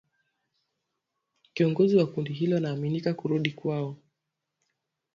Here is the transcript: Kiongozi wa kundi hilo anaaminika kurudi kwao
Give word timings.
Kiongozi 1.53 1.95
wa 1.97 2.07
kundi 2.07 2.33
hilo 2.33 2.57
anaaminika 2.57 3.13
kurudi 3.13 3.51
kwao 3.51 3.97